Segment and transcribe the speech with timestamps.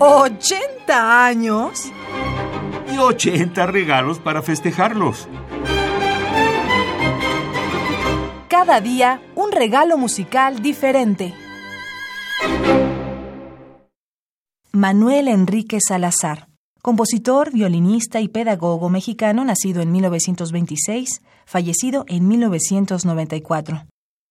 [0.00, 1.92] ¿80 años?
[2.90, 5.28] Y 80 regalos para festejarlos.
[8.48, 11.34] Cada día un regalo musical diferente.
[14.72, 16.48] Manuel Enrique Salazar,
[16.80, 23.84] compositor, violinista y pedagogo mexicano nacido en 1926, fallecido en 1994.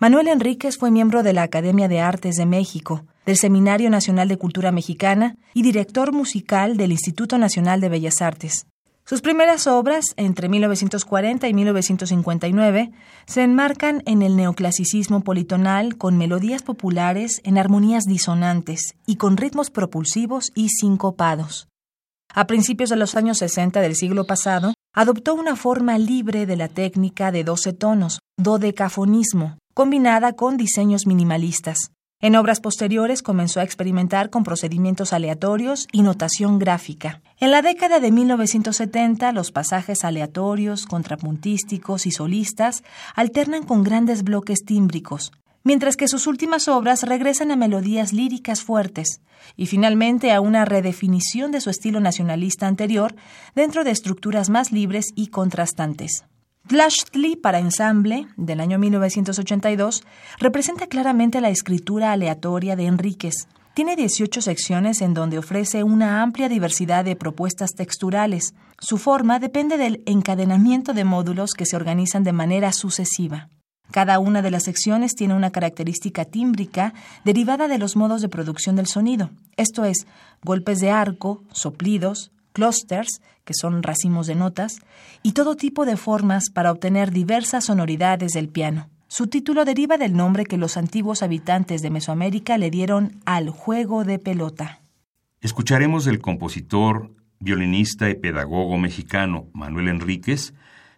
[0.00, 4.36] Manuel Enríquez fue miembro de la Academia de Artes de México, del Seminario Nacional de
[4.36, 8.66] Cultura Mexicana y director musical del Instituto Nacional de Bellas Artes.
[9.06, 12.90] Sus primeras obras, entre 1940 y 1959,
[13.26, 19.70] se enmarcan en el neoclasicismo politonal con melodías populares en armonías disonantes y con ritmos
[19.70, 21.68] propulsivos y sincopados.
[22.34, 26.68] A principios de los años 60 del siglo pasado, adoptó una forma libre de la
[26.68, 31.90] técnica de doce tonos, dodecafonismo, combinada con diseños minimalistas.
[32.20, 37.20] En obras posteriores comenzó a experimentar con procedimientos aleatorios y notación gráfica.
[37.38, 42.82] En la década de 1970, los pasajes aleatorios, contrapuntísticos y solistas
[43.14, 45.32] alternan con grandes bloques tímbricos,
[45.64, 49.20] mientras que sus últimas obras regresan a melodías líricas fuertes
[49.56, 53.14] y finalmente a una redefinición de su estilo nacionalista anterior
[53.54, 56.24] dentro de estructuras más libres y contrastantes.
[56.66, 60.02] Tlachtli para ensamble, del año 1982,
[60.38, 63.34] representa claramente la escritura aleatoria de Enríquez.
[63.74, 68.54] Tiene 18 secciones en donde ofrece una amplia diversidad de propuestas texturales.
[68.78, 73.50] Su forma depende del encadenamiento de módulos que se organizan de manera sucesiva.
[73.90, 76.94] Cada una de las secciones tiene una característica tímbrica
[77.26, 80.06] derivada de los modos de producción del sonido, esto es,
[80.42, 84.78] golpes de arco, soplidos, clusters, que son racimos de notas,
[85.22, 88.88] y todo tipo de formas para obtener diversas sonoridades del piano.
[89.08, 94.04] Su título deriva del nombre que los antiguos habitantes de Mesoamérica le dieron al juego
[94.04, 94.80] de pelota.
[95.42, 100.54] Escucharemos del compositor, violinista y pedagogo mexicano Manuel Enríquez,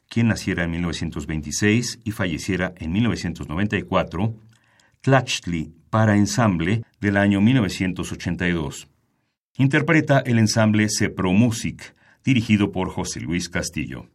[0.09, 4.35] quien naciera en 1926 y falleciera en 1994,
[5.01, 8.89] Tlachtli para ensamble del año 1982.
[9.59, 14.07] Interpreta el ensamble Cepro Music, dirigido por José Luis Castillo.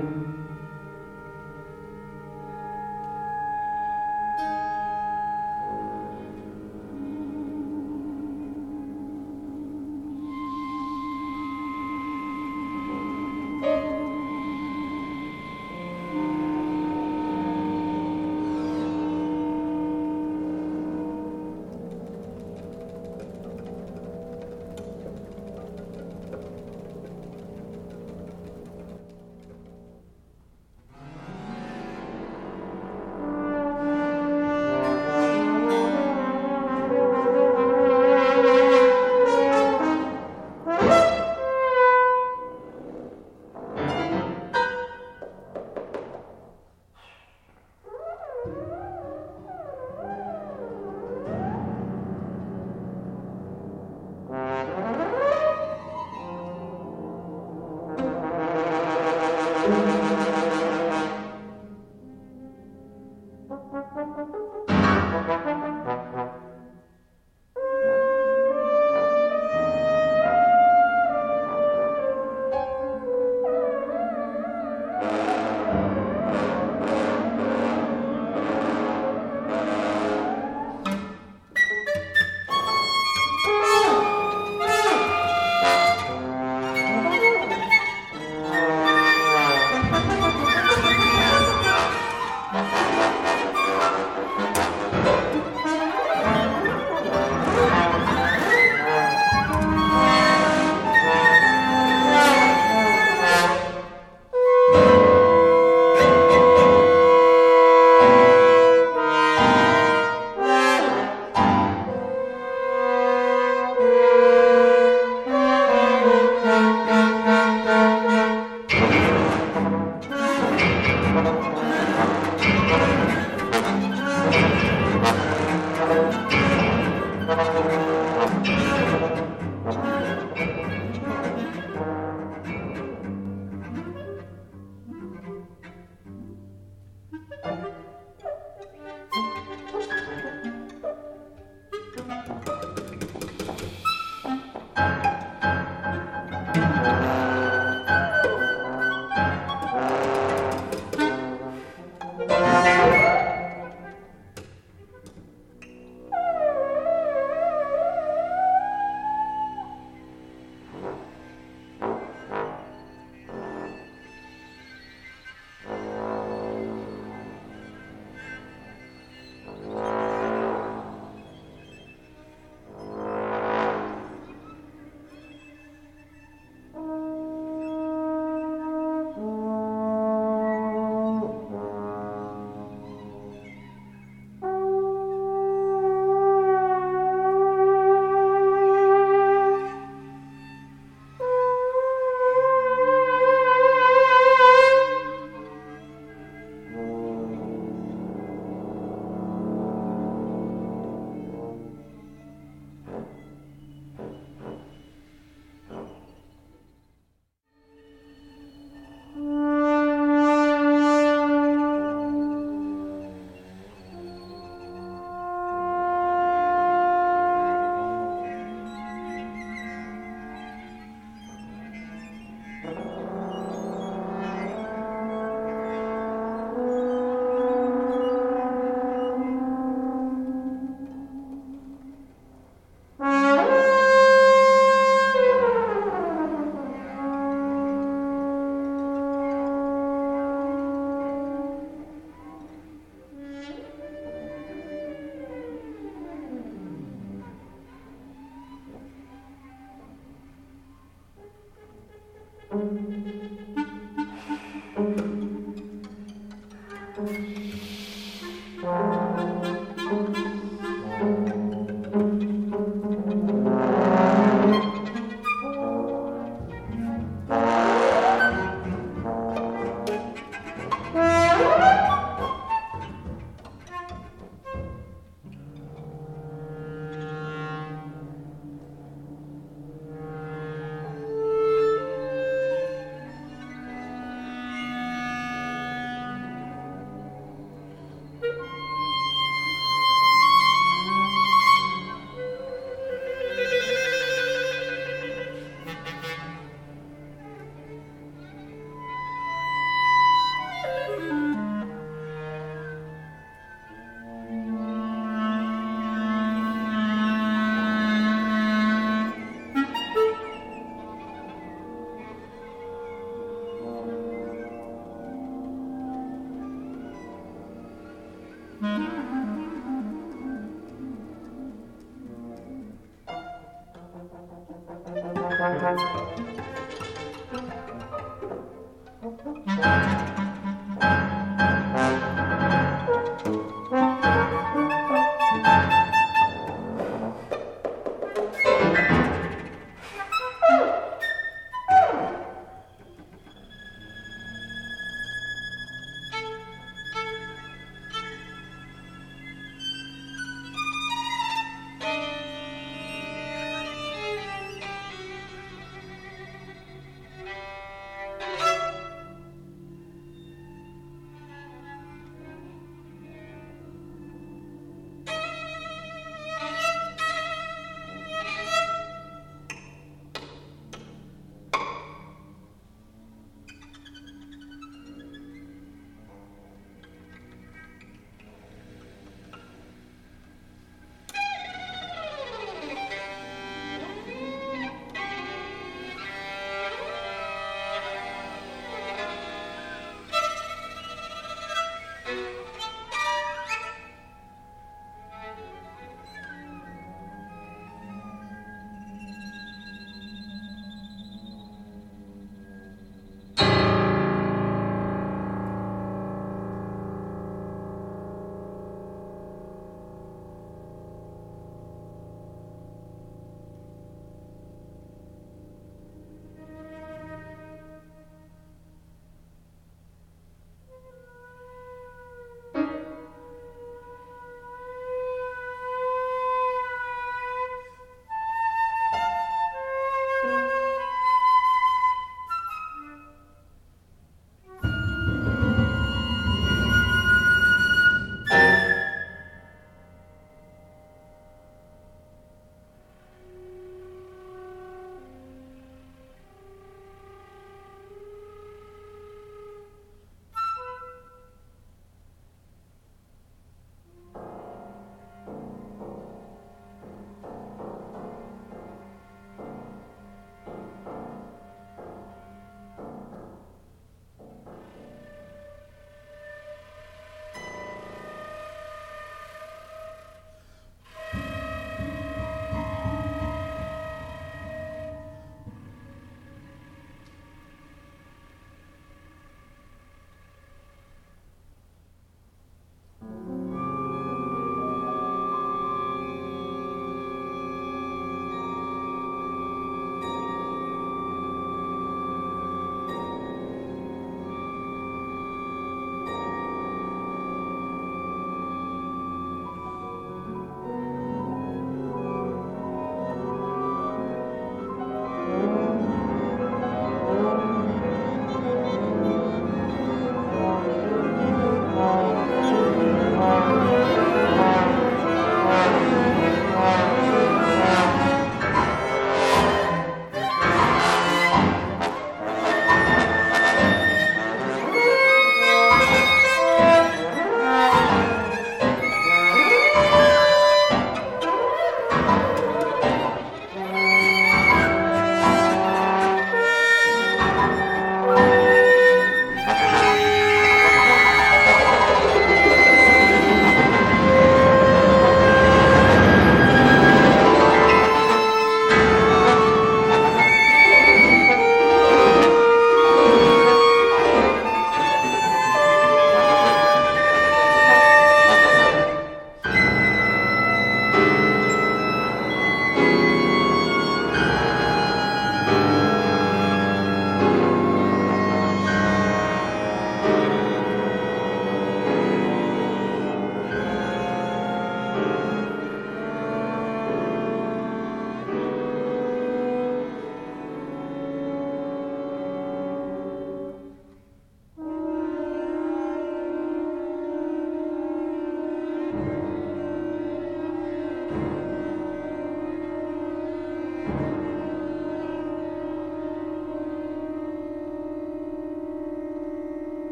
[0.00, 0.39] Amen.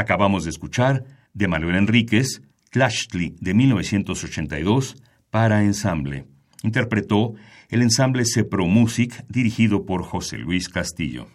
[0.00, 1.04] Acabamos de escuchar
[1.34, 2.40] de Manuel Enríquez,
[2.70, 4.96] Tlachtli de 1982
[5.28, 6.24] para ensamble.
[6.62, 7.34] Interpretó
[7.68, 11.26] el ensamble Cepro Music dirigido por José Luis Castillo.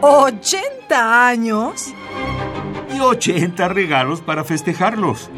[0.00, 1.92] ¿80 años?
[2.94, 5.28] Y 80 regalos para festejarlos.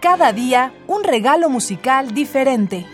[0.00, 2.84] Cada día un regalo musical diferente.